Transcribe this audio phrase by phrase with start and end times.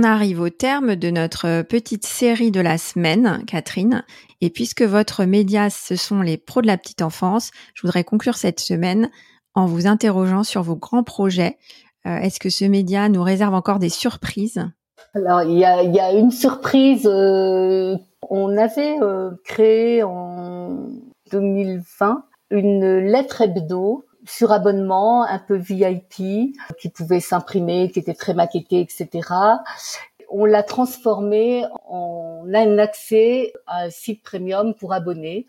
[0.00, 4.04] On arrive au terme de notre petite série de la semaine, Catherine.
[4.40, 8.36] Et puisque votre média, ce sont les pros de la petite enfance, je voudrais conclure
[8.36, 9.10] cette semaine
[9.56, 11.58] en vous interrogeant sur vos grands projets.
[12.06, 14.64] Euh, est-ce que ce média nous réserve encore des surprises?
[15.16, 17.04] Alors, il y a, une surprise.
[17.04, 17.96] Euh,
[18.30, 20.90] on avait euh, créé en
[21.32, 22.22] 2020
[22.52, 28.80] une lettre hebdo sur abonnement, un peu VIP, qui pouvait s'imprimer, qui était très maquetté,
[28.80, 29.28] etc.
[30.30, 35.46] On l'a transformé en un accès à un site premium pour abonnés.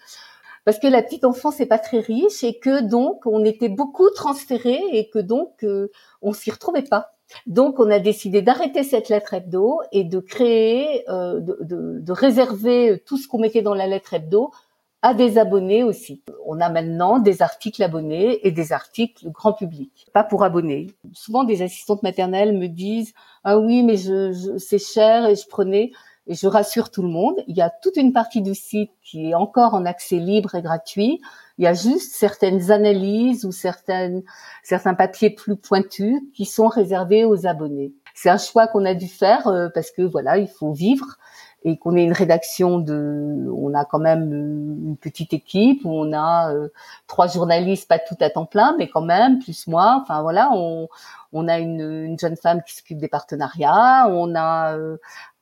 [0.66, 4.10] Parce que la petite enfance n'est pas très riche et que donc on était beaucoup
[4.12, 5.90] transférés et que donc euh,
[6.22, 7.14] on s'y retrouvait pas.
[7.46, 12.12] Donc, on a décidé d'arrêter cette lettre hebdo et de créer, euh, de, de, de,
[12.12, 14.52] réserver tout ce qu'on mettait dans la lettre hebdo
[15.02, 16.22] à des abonnés aussi.
[16.46, 20.88] On a maintenant des articles abonnés et des articles grand public, pas pour abonnés.
[21.14, 25.48] Souvent, des assistantes maternelles me disent ah oui, mais je, je c'est cher et je
[25.48, 25.92] prenais.
[26.28, 29.32] Et je rassure tout le monde, il y a toute une partie du site qui
[29.32, 31.20] est encore en accès libre et gratuit.
[31.58, 34.22] Il y a juste certaines analyses ou certaines,
[34.62, 37.94] certains papiers plus pointus qui sont réservés aux abonnés.
[38.14, 41.18] C'est un choix qu'on a dû faire euh, parce que voilà, il faut vivre
[41.64, 45.90] et qu'on ait une rédaction de, on a quand même euh, une petite équipe où
[45.90, 46.70] on a euh,
[47.08, 50.00] trois journalistes, pas tout à temps plein, mais quand même plus moi.
[50.02, 50.88] Enfin voilà, on,
[51.34, 54.98] on a une, une jeune femme qui s'occupe des partenariats, on a euh,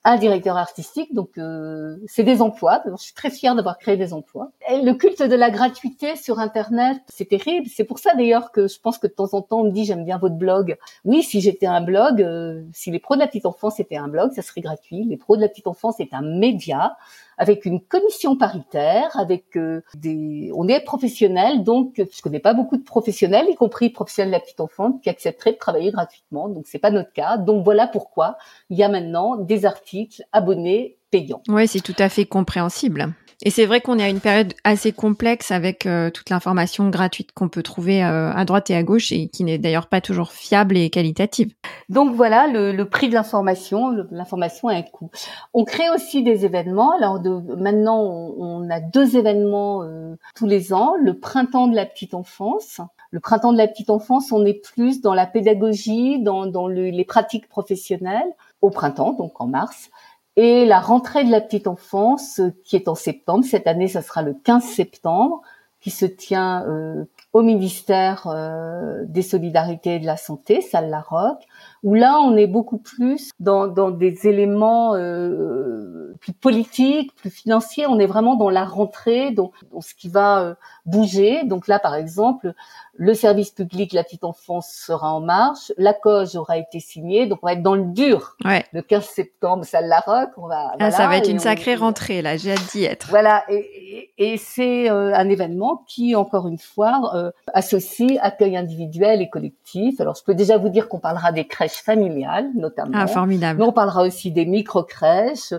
[0.08, 2.82] un directeur artistique, donc euh, c'est des emplois.
[2.86, 4.52] je suis très fière d'avoir créé des emplois.
[4.70, 7.68] Le culte de la gratuité sur Internet, c'est terrible.
[7.68, 9.84] C'est pour ça d'ailleurs que je pense que de temps en temps on me dit
[9.84, 10.78] j'aime bien votre blog.
[11.04, 14.08] Oui, si j'étais un blog, euh, si les pros de la petite enfance étaient un
[14.08, 15.04] blog, ça serait gratuit.
[15.04, 16.96] Les pros de la petite enfance est un média
[17.38, 22.78] avec une commission paritaire, avec euh, des, on est professionnels, donc je connais pas beaucoup
[22.78, 26.50] de professionnels, y compris professionnels de la petite enfance, qui accepteraient de travailler gratuitement.
[26.50, 27.38] Donc c'est pas notre cas.
[27.38, 28.38] Donc voilà pourquoi
[28.70, 29.66] il y a maintenant des
[29.98, 31.42] articles abonnés payants.
[31.48, 33.14] Oui, c'est tout à fait compréhensible.
[33.44, 37.34] Et c'est vrai qu'on est à une période assez complexe avec euh, toute l'information gratuite
[37.34, 40.32] qu'on peut trouver euh, à droite et à gauche et qui n'est d'ailleurs pas toujours
[40.32, 41.54] fiable et qualitative.
[41.88, 43.92] Donc voilà le, prix de l'information.
[44.10, 45.12] L'information a un coût.
[45.54, 46.98] On crée aussi des événements.
[46.98, 50.96] Alors de, maintenant, on, a deux événements euh, tous les ans.
[51.00, 52.82] Le printemps de la petite enfance.
[53.12, 57.06] Le printemps de la petite enfance, on est plus dans la pédagogie, dans, dans les
[57.06, 59.90] pratiques professionnelles au printemps, donc en mars.
[60.36, 64.22] Et la rentrée de la petite enfance, qui est en septembre, cette année, ça sera
[64.22, 65.42] le 15 septembre,
[65.80, 67.06] qui se tient euh,
[67.38, 71.44] au ministère euh, des Solidarités et de la Santé, salle La Roque,
[71.84, 77.86] où là, on est beaucoup plus dans, dans des éléments euh, plus politiques, plus financiers.
[77.86, 80.56] On est vraiment dans la rentrée, dans, dans ce qui va
[80.88, 81.44] bouger.
[81.44, 82.56] Donc là, par exemple,
[82.98, 87.40] le service public La Petite Enfance sera en marche, la COGE aura été signée, donc
[87.44, 88.36] on va être dans le dur.
[88.44, 88.66] Ouais.
[88.74, 90.74] Le 15 septembre, salle La Roque, on va.
[90.80, 93.08] Ah, ça va être une sacrée rentrée là, j'ai hâte d'y être.
[93.10, 99.22] Voilà, et, et, c'est euh, un événement qui, encore une fois, euh, associe accueil individuel
[99.22, 100.00] et collectif.
[100.00, 102.92] Alors, je peux déjà vous dire qu'on parlera des crèches familiales, notamment.
[102.94, 103.60] Ah, formidable.
[103.60, 105.54] Mais on parlera aussi des micro-crèches,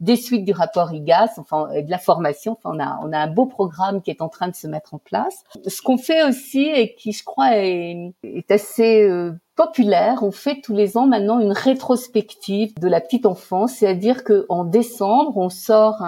[0.00, 2.52] des suites du rapport IGAS, enfin, de la formation.
[2.52, 4.94] Enfin, on a, on a un beau programme qui est en train de se mettre
[4.94, 5.44] en place.
[5.66, 8.14] Ce qu'on fait aussi, qui, je crois, est,
[8.50, 10.22] assez euh, populaire.
[10.22, 14.64] On fait tous les ans maintenant une rétrospective de la petite enfance, c'est-à-dire que en
[14.64, 16.02] décembre, on sort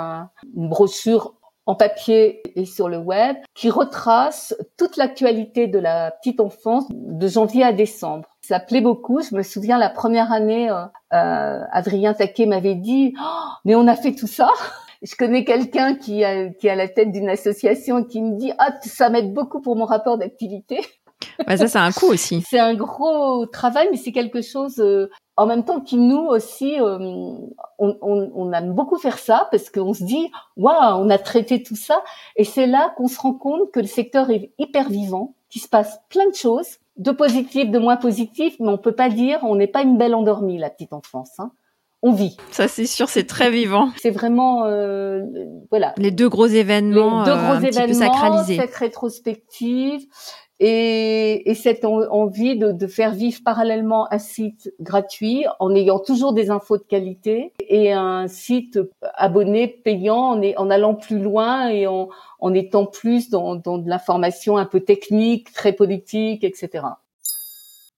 [0.54, 1.34] une brochure
[1.66, 7.28] en papier et sur le web qui retrace toute l'actualité de la petite enfance de
[7.28, 8.28] janvier à décembre.
[8.40, 9.20] Ça plaît beaucoup.
[9.20, 13.86] Je me souviens la première année, euh, euh Adrien Taquet m'avait dit oh, mais on
[13.88, 14.50] a fait tout ça."
[15.02, 18.70] je connais quelqu'un qui a, qui a la tête d'une association qui me dit ah
[18.82, 20.80] ça m'aide beaucoup pour mon rapport d'activité.
[21.46, 22.42] Bah ça c'est un coût aussi.
[22.48, 24.78] c'est un gros travail, mais c'est quelque chose.
[25.36, 26.98] En même temps qui nous aussi, euh,
[27.78, 31.62] on, on, on, aime beaucoup faire ça parce qu'on se dit, waouh, on a traité
[31.62, 32.02] tout ça,
[32.36, 35.68] et c'est là qu'on se rend compte que le secteur est hyper vivant, qu'il se
[35.68, 39.56] passe plein de choses, de positifs, de moins positifs, mais on peut pas dire, on
[39.56, 41.38] n'est pas une belle endormie la petite enfance.
[41.38, 41.50] Hein.
[42.02, 42.36] On vit.
[42.50, 43.90] Ça c'est sûr, c'est très vivant.
[43.96, 45.22] C'est vraiment euh,
[45.70, 45.94] voilà.
[45.96, 48.56] Les deux gros événements, les deux gros euh, un événements, petit peu sacralisés.
[48.56, 50.06] cette rétrospective
[50.58, 56.32] et, et cette envie de, de, faire vivre parallèlement un site gratuit en ayant toujours
[56.32, 58.78] des infos de qualité et un site
[59.14, 62.08] abonné payant en, en allant plus loin et en,
[62.40, 66.84] en étant plus dans, dans de l'information un peu technique, très politique, etc.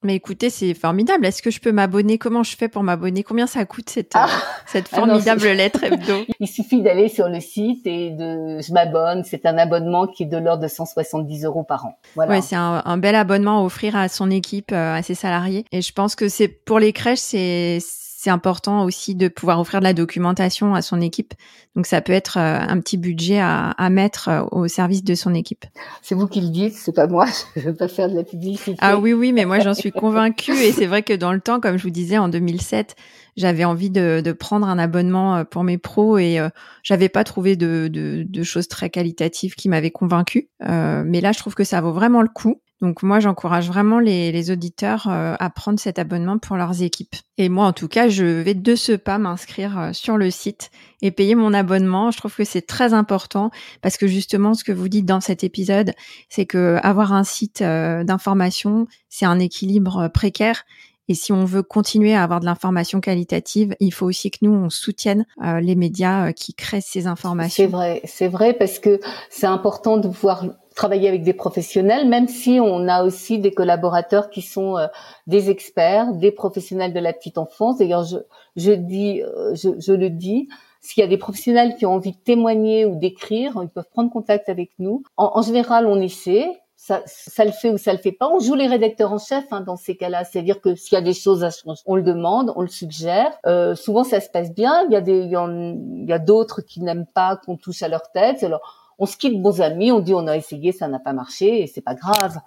[0.05, 1.27] Mais écoutez, c'est formidable.
[1.27, 2.19] Est-ce que je peux m'abonner?
[2.19, 3.25] Comment je fais pour m'abonner?
[3.25, 4.29] Combien ça coûte cette, ah
[4.67, 6.25] cette ah formidable lettre hebdo?
[6.39, 9.25] Il suffit d'aller sur le site et de je m'abonne.
[9.25, 11.99] C'est un abonnement qui est de l'ordre de 170 euros par an.
[12.15, 12.33] Voilà.
[12.33, 15.65] Ouais, c'est un, un, bel abonnement à offrir à son équipe, euh, à ses salariés.
[15.73, 17.79] Et je pense que c'est pour les crèches, c'est
[18.21, 21.35] c'est important aussi de pouvoir offrir de la documentation à son équipe.
[21.77, 25.15] Donc ça peut être euh, un petit budget à, à mettre euh, au service de
[25.15, 25.65] son équipe.
[26.03, 27.27] C'est vous qui le dites, c'est pas moi.
[27.57, 28.77] Je veux pas faire de la publicité.
[28.81, 31.61] Ah oui, oui, mais moi j'en suis convaincue et c'est vrai que dans le temps,
[31.61, 32.97] comme je vous disais, en 2007,
[33.39, 36.49] j'avais envie de, de, prendre un abonnement euh, pour mes pros et euh,
[36.83, 40.51] j'avais pas trouvé de, de, de, choses très qualitatives qui m'avaient convaincue.
[40.69, 42.61] Euh, mais là, je trouve que ça vaut vraiment le coup.
[42.81, 47.17] Donc moi, j'encourage vraiment les, les auditeurs euh, à prendre cet abonnement pour leurs équipes.
[47.37, 50.71] Et moi, en tout cas, je vais de ce pas m'inscrire euh, sur le site
[51.03, 52.13] et payer mon abonnement.
[52.13, 53.51] Je trouve que c'est très important
[53.83, 55.93] parce que justement, ce que vous dites dans cet épisode,
[56.29, 60.65] c'est que avoir un site euh, d'information, c'est un équilibre précaire.
[61.09, 64.53] Et si on veut continuer à avoir de l'information qualitative, il faut aussi que nous,
[64.53, 67.65] on soutienne les médias qui créent ces informations.
[67.65, 70.45] C'est vrai, c'est vrai parce que c'est important de pouvoir
[70.79, 74.87] travailler avec des professionnels, même si on a aussi des collaborateurs qui sont euh,
[75.27, 77.79] des experts, des professionnels de la petite enfance.
[77.79, 78.19] D'ailleurs, je,
[78.55, 80.49] je dis, euh, je, je, le dis,
[80.81, 84.11] s'il y a des professionnels qui ont envie de témoigner ou d'écrire, ils peuvent prendre
[84.11, 85.03] contact avec nous.
[85.17, 86.47] En, en, général, on essaie.
[86.77, 88.29] Ça, ça le fait ou ça le fait pas.
[88.29, 90.23] On joue les rédacteurs en chef hein, dans ces cas-là.
[90.23, 93.33] C'est-à-dire que s'il y a des choses à changer, on le demande, on le suggère.
[93.47, 94.85] Euh, souvent, ça se passe bien.
[94.85, 98.13] Il y a des, il y a d'autres qui n'aiment pas qu'on touche à leur
[98.13, 98.45] tête.
[98.45, 101.63] Alors, on se quitte bons amis, on dit on a essayé, ça n'a pas marché
[101.63, 102.41] et c'est pas grave.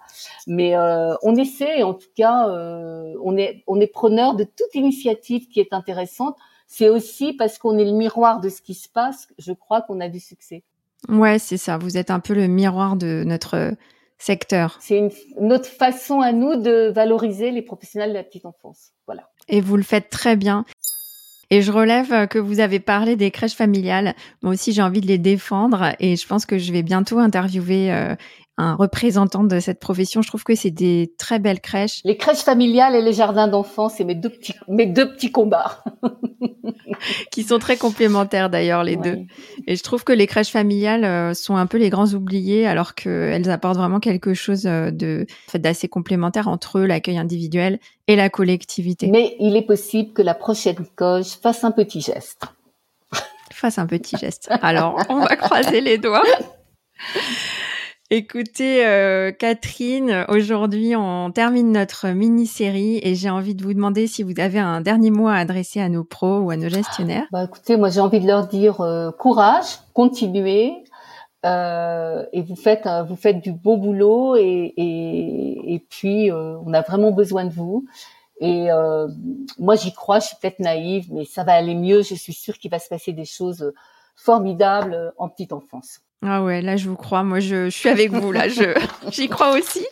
[0.46, 4.74] Mais euh, on essaie, en tout cas, euh, on est on est preneur de toute
[4.74, 6.36] initiative qui est intéressante.
[6.66, 10.00] C'est aussi parce qu'on est le miroir de ce qui se passe, je crois qu'on
[10.00, 10.62] a du succès.
[11.08, 11.78] Ouais, c'est ça.
[11.78, 13.72] Vous êtes un peu le miroir de notre
[14.18, 14.78] secteur.
[14.80, 15.08] C'est
[15.40, 18.92] notre façon à nous de valoriser les professionnels de la petite enfance.
[19.06, 19.28] Voilà.
[19.48, 20.64] Et vous le faites très bien.
[21.54, 24.14] Et je relève que vous avez parlé des crèches familiales.
[24.40, 27.92] Moi aussi, j'ai envie de les défendre et je pense que je vais bientôt interviewer
[27.92, 28.14] euh,
[28.56, 30.22] un représentant de cette profession.
[30.22, 32.00] Je trouve que c'est des très belles crèches.
[32.04, 35.84] Les crèches familiales et les jardins d'enfants, c'est mes deux petits combats.
[37.30, 39.18] qui sont très complémentaires d'ailleurs les deux.
[39.66, 42.94] Et je trouve que les crèches familiales euh, sont un peu les grands oubliés alors
[42.94, 47.78] qu'elles apportent vraiment quelque chose euh, de d'assez complémentaire entre l'accueil individuel
[48.08, 49.08] et la collectivité.
[49.08, 52.44] Mais il est possible que la prochaine coche fasse un petit geste.
[53.52, 54.48] fasse un petit geste.
[54.62, 56.24] Alors, on va croiser les doigts.
[58.14, 64.22] Écoutez, euh, Catherine, aujourd'hui, on termine notre mini-série et j'ai envie de vous demander si
[64.22, 67.24] vous avez un dernier mot à adresser à nos pros ou à nos gestionnaires.
[67.32, 70.84] Bah, écoutez, moi, j'ai envie de leur dire euh, courage, continuez.
[71.46, 72.86] Euh, et vous faites
[73.42, 77.84] du beau boulot et, et, et puis on a vraiment besoin de vous
[78.40, 78.68] et
[79.58, 82.58] moi j'y crois je suis peut-être naïve mais ça va aller mieux je suis sûre
[82.58, 83.72] qu'il va se passer des choses
[84.14, 87.22] formidables en petite enfance ah ouais, là je vous crois.
[87.24, 88.48] Moi je, je suis avec vous là.
[88.48, 88.74] Je
[89.10, 89.84] j'y crois aussi.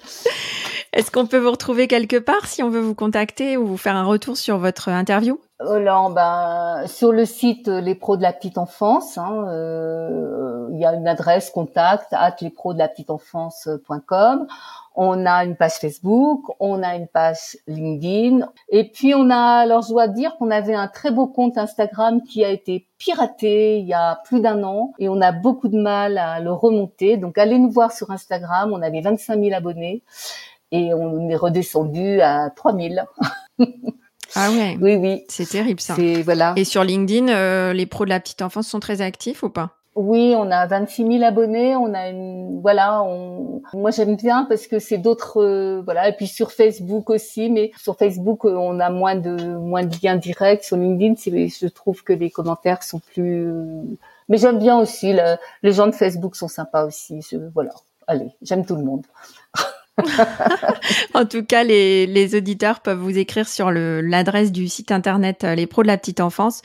[0.93, 3.95] Est-ce qu'on peut vous retrouver quelque part si on veut vous contacter ou vous faire
[3.95, 5.39] un retour sur votre interview?
[5.63, 10.81] Euh, ben, sur le site euh, Les Pros de la Petite Enfance, hein, euh, il
[10.81, 14.47] y a une adresse contact at de la petite enfance.com.
[14.97, 19.83] On a une page Facebook, on a une page LinkedIn, et puis on a, alors
[19.83, 23.87] je dois dire qu'on avait un très beau compte Instagram qui a été piraté il
[23.87, 27.17] y a plus d'un an, et on a beaucoup de mal à le remonter.
[27.17, 30.03] Donc allez nous voir sur Instagram, on avait 25 000 abonnés,
[30.73, 32.95] et on est redescendu à 3 000.
[34.35, 34.77] Ah ouais.
[34.81, 35.25] Oui, oui.
[35.29, 35.97] C'est terrible ça.
[36.25, 36.55] voilà.
[36.57, 39.71] Et sur LinkedIn, euh, les pros de la petite enfance sont très actifs ou pas?
[39.97, 41.75] Oui, on a 26 000 abonnés.
[41.75, 46.09] On a une, voilà, on, moi j'aime bien parce que c'est d'autres, euh, voilà.
[46.09, 49.95] Et puis sur Facebook aussi, mais sur Facebook euh, on a moins de moins de
[50.03, 50.63] liens directs.
[50.63, 53.53] Sur LinkedIn, je trouve que les commentaires sont plus.
[54.29, 55.13] Mais j'aime bien aussi.
[55.63, 57.21] les gens de Facebook sont sympas aussi.
[57.29, 57.73] Je, voilà.
[58.07, 59.05] Allez, j'aime tout le monde.
[61.15, 65.67] en tout cas, les, les, auditeurs peuvent vous écrire sur l'adresse du site internet Les
[65.67, 66.63] Pros de la Petite Enfance.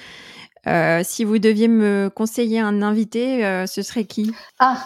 [0.67, 4.33] Euh, si vous deviez me conseiller un invité, euh, ce serait qui?
[4.59, 4.83] Ah,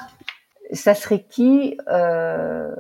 [0.74, 1.77] ça serait qui?
[1.88, 2.74] Euh,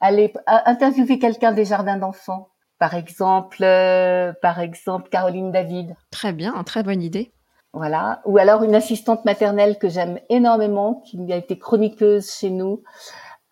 [0.00, 5.96] Aller interviewer quelqu'un des jardins d'enfants, par exemple, euh, par exemple Caroline David.
[6.10, 7.32] Très bien, très bonne idée.
[7.72, 8.20] Voilà.
[8.26, 12.82] Ou alors une assistante maternelle que j'aime énormément, qui a été chroniqueuse chez nous,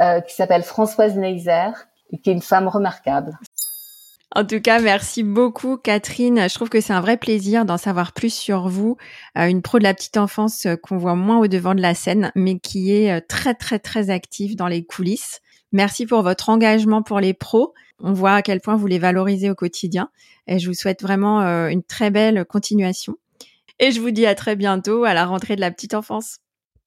[0.02, 1.70] euh, qui s'appelle Françoise Neiser,
[2.10, 3.38] et qui est une femme remarquable.
[4.34, 6.48] En tout cas, merci beaucoup Catherine.
[6.48, 8.96] Je trouve que c'est un vrai plaisir d'en savoir plus sur vous,
[9.38, 11.94] euh, une pro de la petite enfance euh, qu'on voit moins au devant de la
[11.94, 15.40] scène, mais qui est très très très active dans les coulisses.
[15.70, 17.72] Merci pour votre engagement pour les pros.
[18.00, 20.10] On voit à quel point vous les valorisez au quotidien
[20.48, 23.16] et je vous souhaite vraiment une très belle continuation.
[23.78, 26.38] Et je vous dis à très bientôt à la rentrée de la petite enfance.